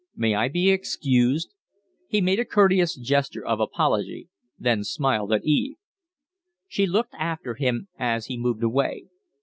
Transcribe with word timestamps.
May 0.15 0.33
I 0.33 0.47
be 0.47 0.71
excused?" 0.71 1.53
He 2.07 2.21
made 2.21 2.39
a 2.39 2.43
courteous 2.45 2.95
gesture 2.95 3.45
of 3.45 3.59
apology; 3.59 4.29
then 4.57 4.83
smiled 4.83 5.31
at 5.31 5.45
Eve. 5.45 5.75
She 6.67 6.87
looked 6.87 7.13
after 7.19 7.53
him 7.53 7.87
as 7.99 8.25
he 8.25 8.35
moved 8.35 8.63
away. 8.63 9.09